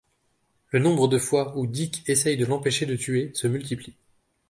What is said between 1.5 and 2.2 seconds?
où Dick